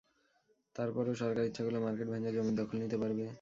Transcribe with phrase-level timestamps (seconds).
[0.75, 3.25] তার পরও সরকার ইচ্ছা করলে মার্কেট ভেঙে জমির দখল নিতে পারবে।